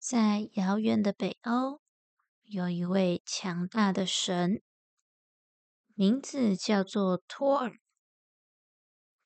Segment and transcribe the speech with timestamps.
[0.00, 1.82] 在遥远的北欧，
[2.44, 4.62] 有一位强大的神，
[5.92, 7.78] 名字叫做托尔。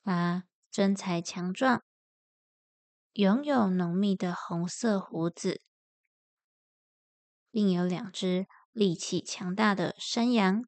[0.02, 1.84] 他身材强壮，
[3.12, 5.62] 拥有浓密的红色胡子，
[7.52, 10.64] 并有两只力气强大的山羊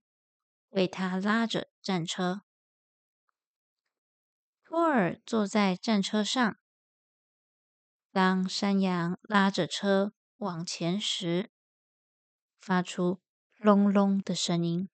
[0.69, 2.43] 为他拉着战车。
[4.63, 6.57] 托尔坐在战车上。
[8.17, 11.51] 当山羊拉着车往前时，
[12.59, 13.21] 发出
[13.59, 14.89] 隆隆的声音，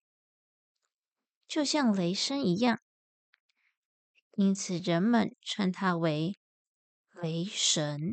[1.46, 2.82] 就像雷声一样，
[4.32, 6.36] 因此人们称它为
[7.12, 8.12] 雷神。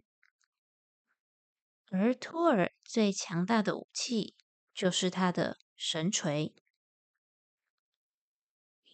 [1.89, 4.35] 而托尔最强大的武器
[4.75, 6.53] 就是他的神锤。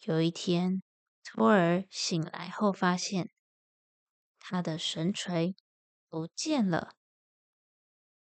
[0.03, 0.81] 有一天，
[1.25, 3.29] 托尔醒来后发现
[4.39, 5.57] 他的神锤。
[6.15, 6.95] 不见了。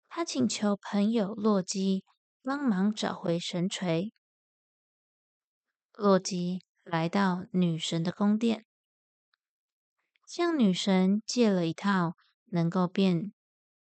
[0.08, 2.02] 他请求朋友洛基
[2.42, 4.12] 帮忙找回神锤。
[5.92, 8.66] 洛基来到女神的宫殿，
[10.26, 13.32] 向女神借了一套能够变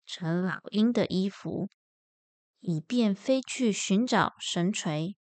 [0.05, 1.71] 成老鹰的衣服，
[2.61, 5.17] 以便飞去寻找神锤。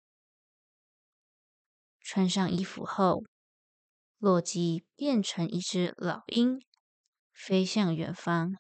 [2.00, 3.22] 穿上衣服后，
[4.16, 6.58] 洛基变成一只老鹰，
[7.34, 8.56] 飞向远方。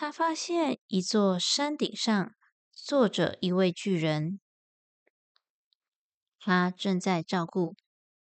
[0.00, 2.34] 他发现一座山顶上
[2.72, 4.40] 坐着一位巨人，
[6.38, 7.76] 他正在照顾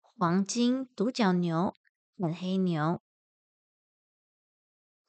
[0.00, 1.74] 黄金独角牛
[2.16, 3.02] 和黑牛。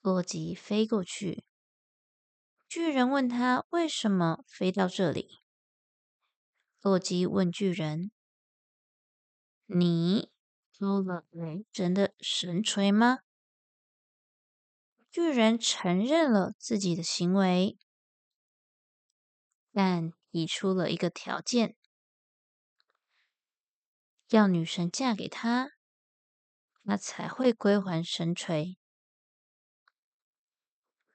[0.01, 1.45] 洛基飞过去，
[2.67, 5.29] 巨人问他为什么飞到这里。
[6.81, 8.09] 洛基问巨人
[9.67, 10.31] ：“你
[10.73, 13.19] 偷了雷神的神锤吗？”
[15.19, 17.75] 巨人承认了自己的行为，
[19.71, 21.75] 但提出了一个条件：
[24.29, 25.71] 要女神嫁给他，
[26.83, 28.77] 他才会归还神锤。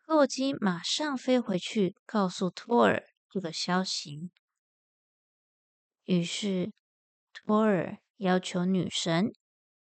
[0.04, 4.32] 洛基马上飞回去告诉托尔这个消息，
[6.02, 6.72] 于是
[7.32, 9.32] 托尔要求女神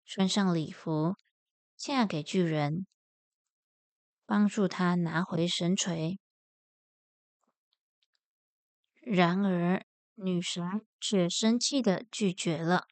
[0.05, 1.15] 穿上礼服，
[1.75, 2.85] 嫁给巨人。
[4.33, 6.19] 帮助他拿回神锤，
[8.99, 9.85] 然而
[10.15, 12.87] 女神却生气的拒绝了。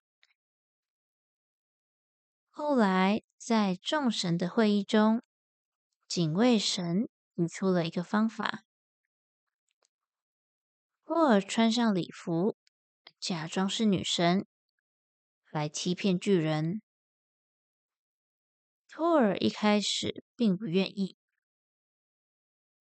[2.52, 5.24] 后来，在众神的会议中，
[6.08, 8.64] 警卫神提出了一个方法：
[11.04, 12.56] 托尔穿上礼服，
[13.20, 14.46] 假装是女神，
[15.50, 16.84] 来欺骗巨人。
[18.88, 21.18] 托尔一开始并不愿意。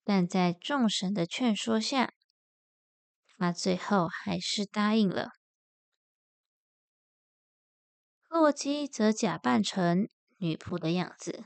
[0.05, 2.13] 但在众神的劝说下，
[3.37, 5.31] 他最后还是答应了。
[8.29, 10.09] 洛基则假扮成
[10.39, 11.45] 女仆的样子。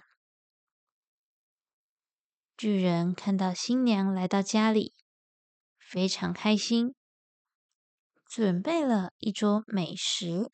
[2.57, 4.95] 巨人看到新娘来到家里，
[5.79, 6.95] 非常开心，
[8.27, 10.53] 准备了一桌美食。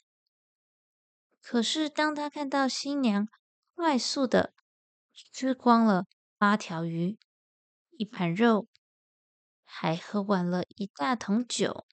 [1.43, 3.27] 可是，当他看到新娘
[3.75, 4.55] 快速的
[5.33, 6.05] 吃光了
[6.39, 7.19] 八条鱼，
[8.01, 8.67] 一盘肉，
[9.63, 11.87] 还喝完了一大桶酒，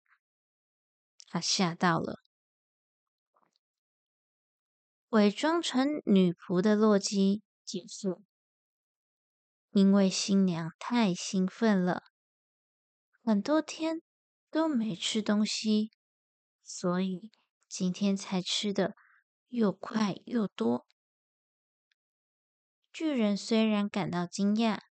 [1.27, 2.21] 他吓到了。
[5.09, 8.15] 伪装成女仆的洛基解释
[9.71, 12.03] ：“因为新娘太兴奋了，
[13.21, 14.01] 很多天
[14.49, 15.91] 都没吃东西，
[16.63, 17.33] 所以
[17.67, 18.95] 今天才吃的
[19.49, 20.87] 又快又多。”
[22.93, 24.86] 巨人虽然感到惊讶。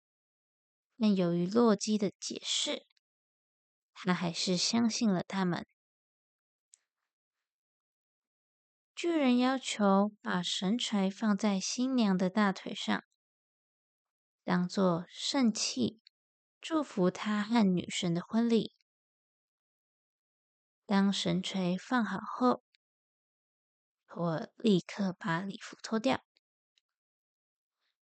[1.05, 2.87] 但由于洛基的解释，
[3.93, 5.67] 他还是相信了他们。
[8.95, 13.05] 巨人要求把神锤放在新娘的大腿上，
[14.45, 16.01] 当做圣器，
[16.59, 18.75] 祝福他和女神的婚礼。
[20.87, 22.65] 当神锤放好后，
[24.17, 26.25] 我立刻把礼服脱掉，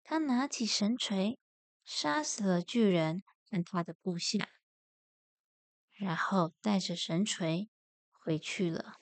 [0.04, 1.40] 他拿起神锤。
[1.93, 4.47] 杀死了巨人和他的部下，
[5.91, 7.69] 然后带着神锤
[8.13, 9.00] 回去了。